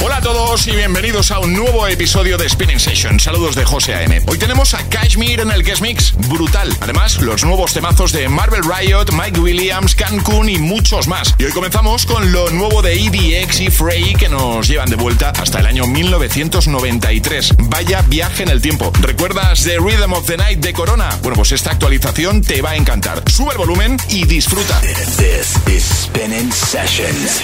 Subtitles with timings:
[0.00, 3.18] Hola a todos y bienvenidos a un nuevo episodio de Spinning Session.
[3.18, 4.22] Saludos de José A.M.
[4.28, 6.74] Hoy tenemos a Kashmir en el Guest Mix, brutal.
[6.80, 11.34] Además, los nuevos temazos de Marvel Riot, Mike Williams, Cancun y muchos más.
[11.38, 15.30] Y hoy comenzamos con lo nuevo de EDX y Frey que nos llevan de vuelta
[15.30, 17.54] hasta el año 1993.
[17.64, 18.92] Vaya viaje en el tiempo.
[19.00, 21.10] ¿Recuerdas The Rhythm of the Night de Corona?
[21.22, 23.24] Bueno, pues esta actualización te va a encantar.
[23.28, 24.80] Sube el volumen y disfruta.
[24.80, 27.42] This is Spinning Sessions.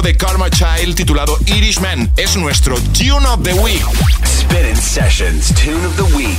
[0.00, 2.10] nuevo de Karma Child titulado Irishman.
[2.16, 3.82] Es nuestro Tune of the Week.
[4.74, 6.36] Sessions, Tune of the Week.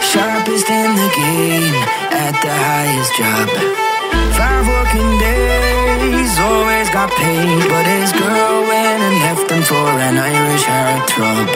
[0.00, 1.74] Sharpest in the game
[2.10, 3.48] at the highest job.
[4.36, 10.18] Five working days, always got paid, but his girl went and left him for an
[10.18, 11.48] Irish heartthrob.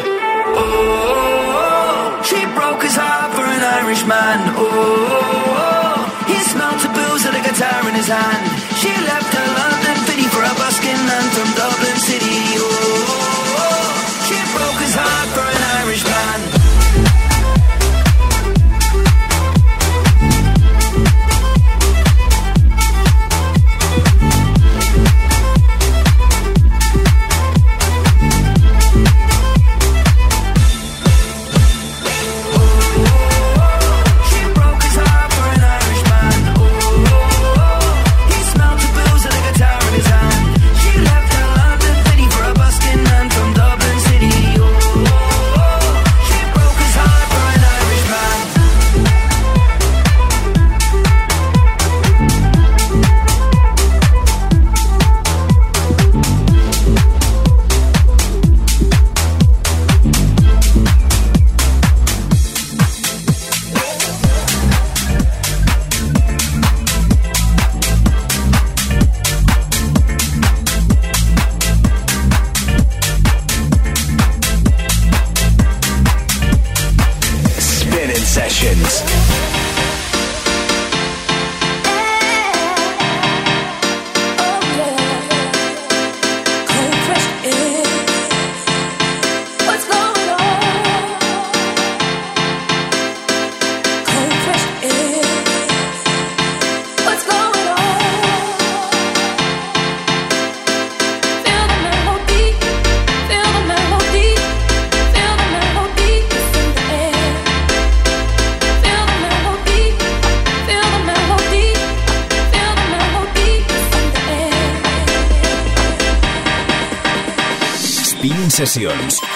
[0.56, 4.54] Oh, she broke his heart for an Irish man.
[4.56, 5.55] Oh
[7.56, 8.44] guitar in his hand.
[8.76, 12.45] She left her London pity for a busking man from Dublin City.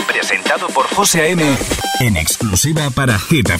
[0.06, 1.44] Presentado por José A.M.
[2.00, 3.50] En exclusiva para Hit.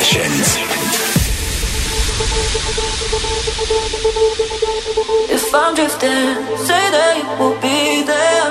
[0.00, 0.48] sessions.
[5.30, 6.36] If I'm drifting,
[6.68, 8.46] say that you will be there.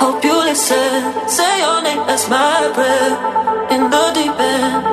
[0.00, 1.28] Hope you listen.
[1.28, 4.85] Say your name as my breath in the deep end.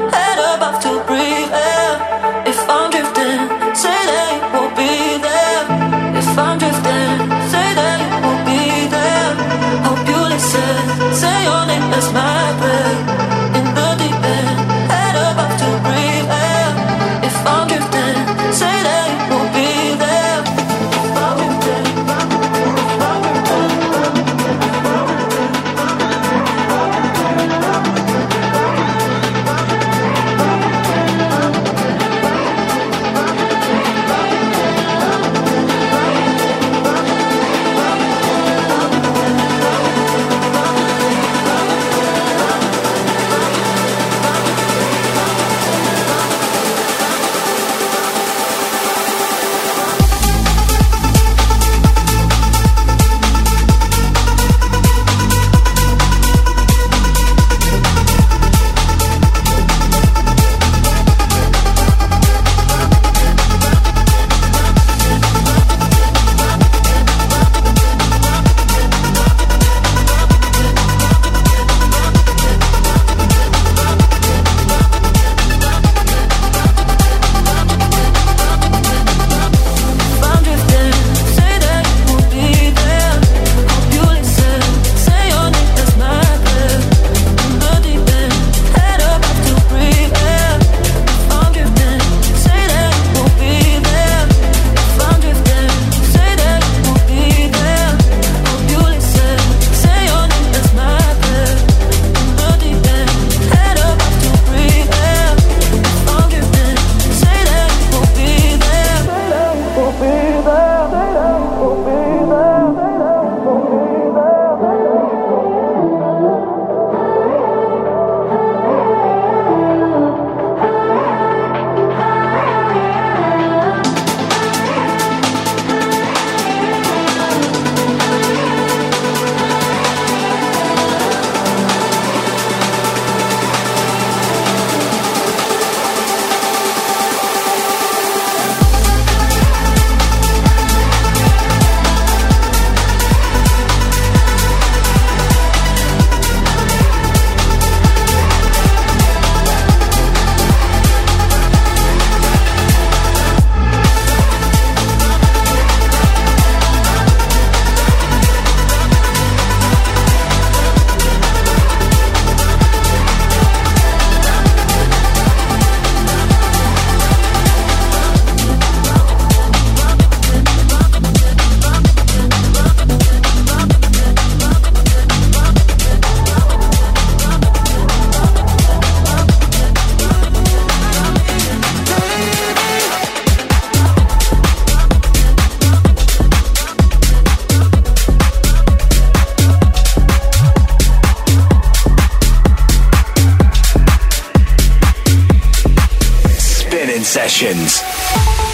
[197.03, 198.52] sessions.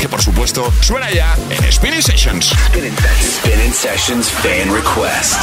[0.00, 2.52] Que por supuesto suena ya en Spinning Sessions.
[2.72, 5.42] Spinning, Sessions Fan Request.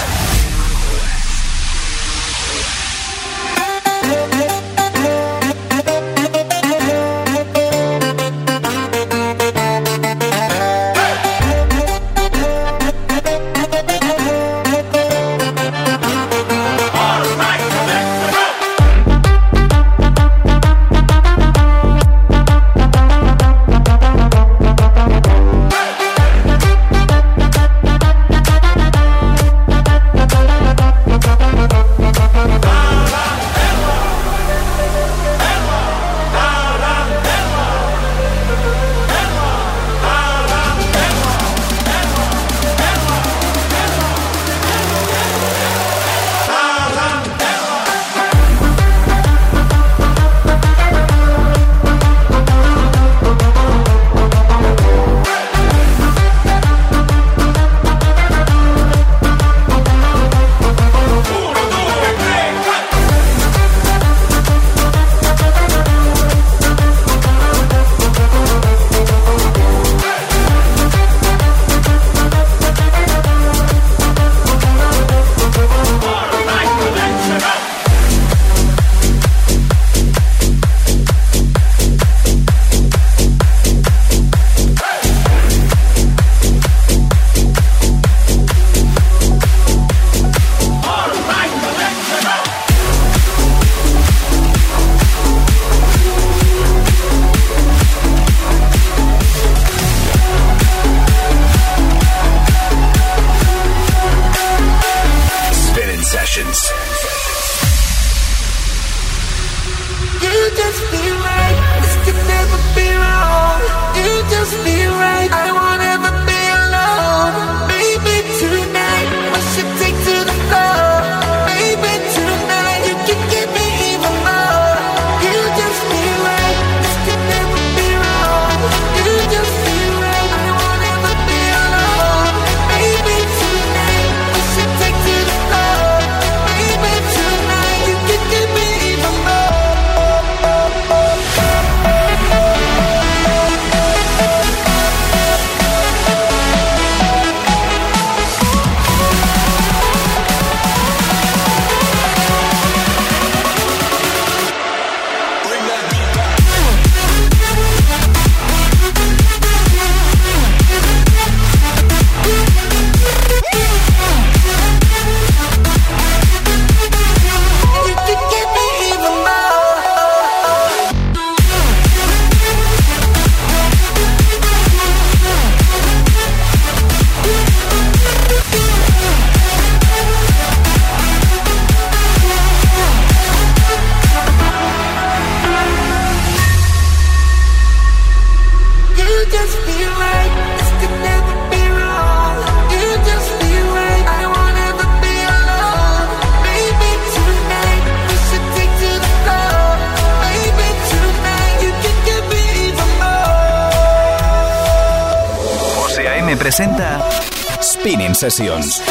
[208.29, 208.87] Sessions.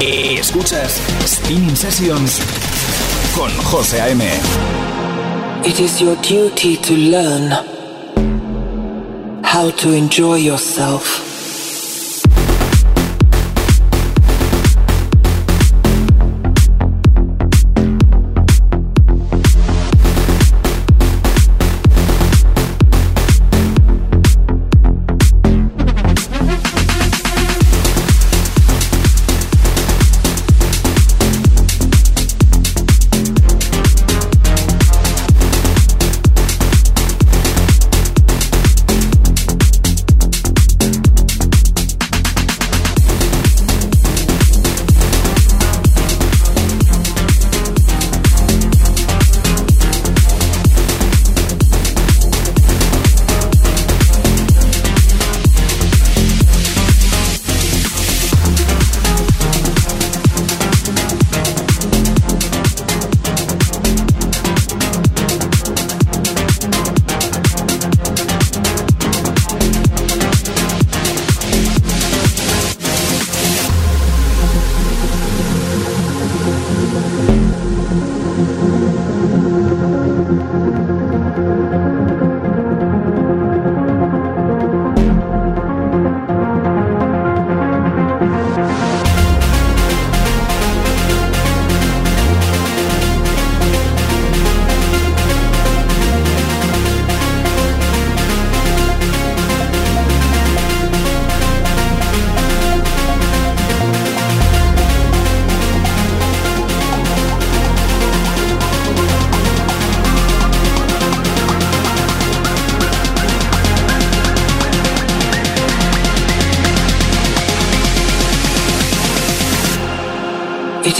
[0.00, 2.71] Eh, escuchas Steam Sessions.
[3.72, 4.20] José A.M.
[5.64, 7.52] It is your duty to learn
[9.42, 11.31] how to enjoy yourself.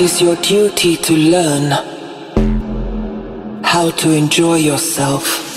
[0.03, 1.71] Is your duty to learn
[3.63, 5.52] how to enjoy yourself.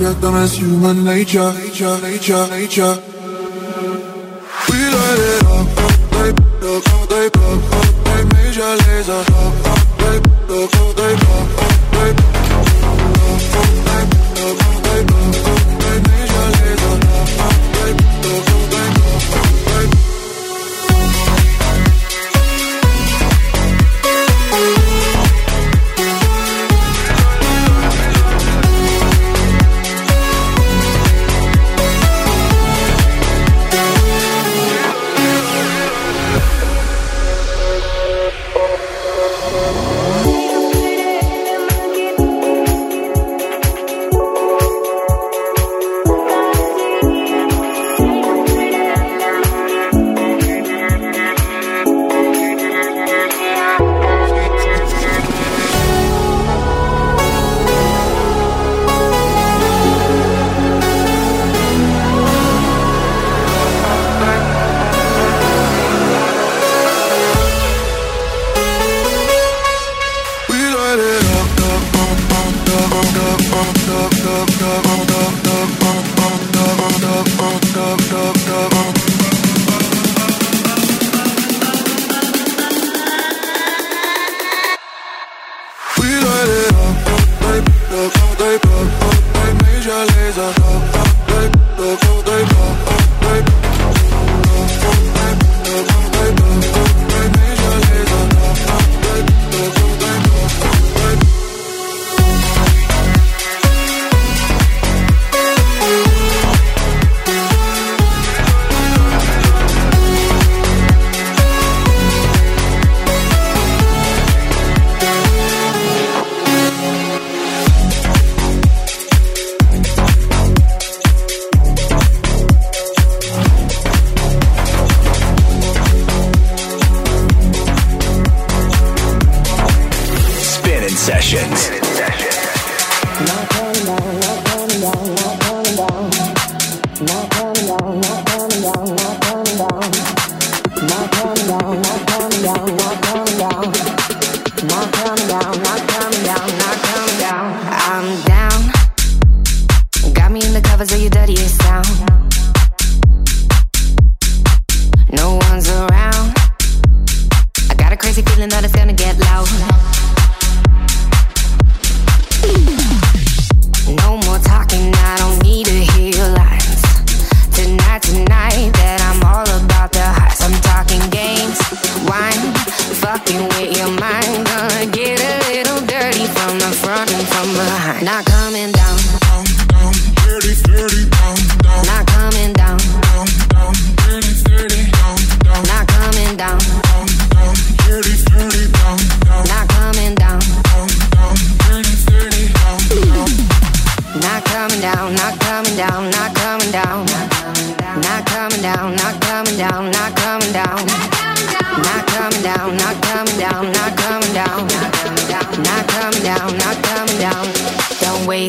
[0.00, 0.58] reckon that's
[1.04, 3.15] nature, nature, nature, nature.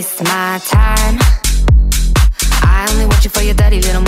[0.07, 1.17] waste my time.
[2.63, 4.06] I only want you for your dirty little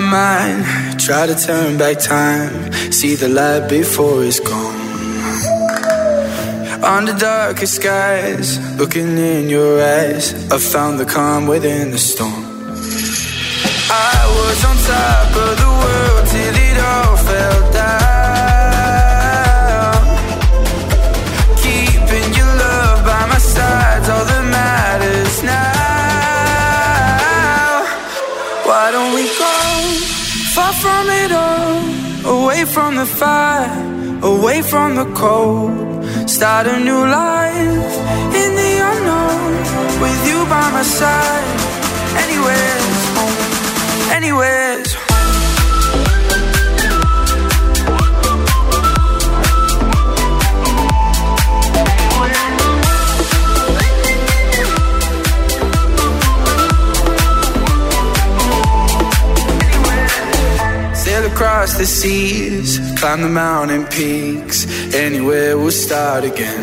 [0.00, 1.00] my mind.
[1.00, 2.72] Try to turn back time.
[2.92, 4.78] See the light before it's gone.
[6.82, 12.44] Under darkest skies, looking in your eyes, I found the calm within the storm.
[13.92, 18.09] I was on top of the world till it all fell down.
[30.82, 31.78] From it all?
[32.36, 33.70] Away from the fire,
[34.22, 35.72] away from the cold.
[36.28, 37.92] Start a new life
[38.42, 39.52] in the unknown.
[40.04, 41.48] With you by my side,
[42.24, 43.40] anywhere's home,
[44.18, 44.89] anywhere's
[61.40, 64.66] across the seas, climb the mountain peaks.
[64.94, 66.62] Anywhere we'll start again.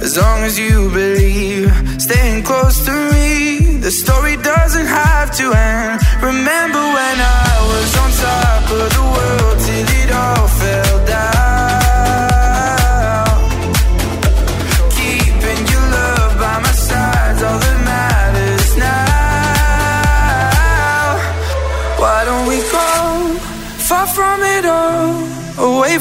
[0.00, 1.70] As long as you believe,
[2.00, 6.00] staying close to me, the story doesn't have to end.
[6.22, 11.39] Remember when I was on top of the world till it all fell down.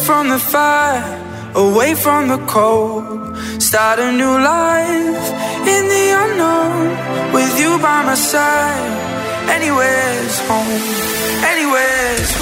[0.10, 1.06] From the fire,
[1.54, 3.38] away from the cold.
[3.62, 5.26] Start a new life
[5.74, 6.88] in the unknown,
[7.32, 8.92] with you by my side.
[9.58, 10.82] Anywhere's home,
[11.54, 12.39] anywhere's home.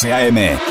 [0.00, 0.69] José A.M.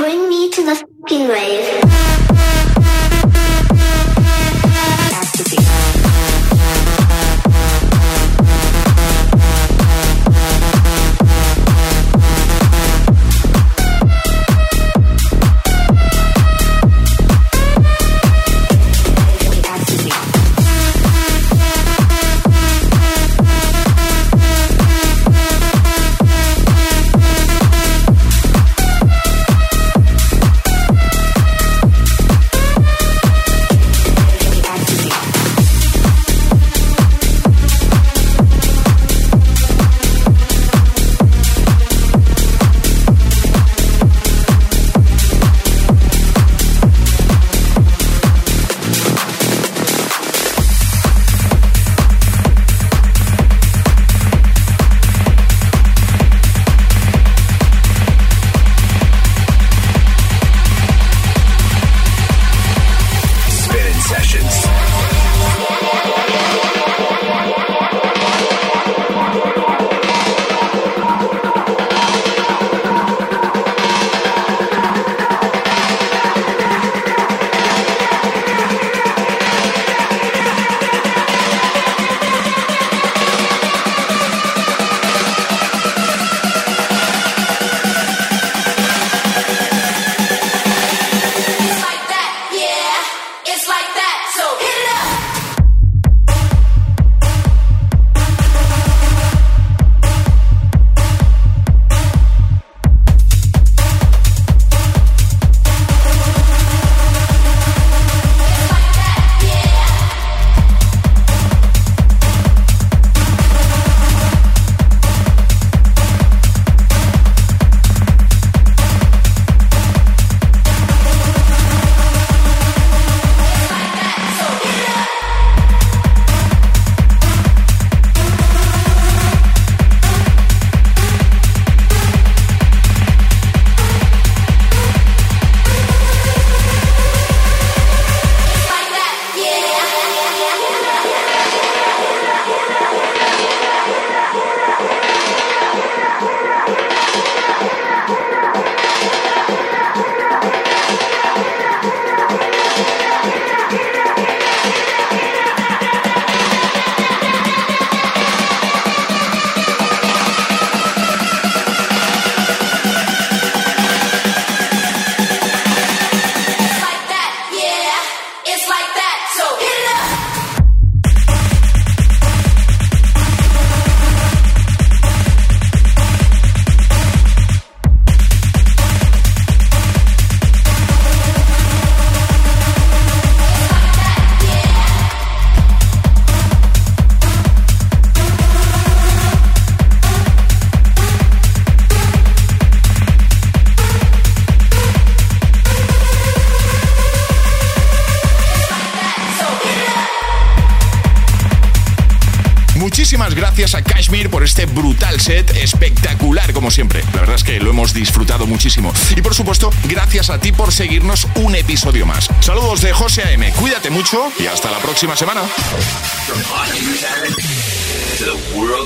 [208.00, 208.94] disfrutado muchísimo.
[209.16, 212.30] Y por supuesto, gracias a ti por seguirnos un episodio más.
[212.40, 213.52] Saludos de José A.M.
[213.54, 215.42] Cuídate mucho y hasta la próxima semana.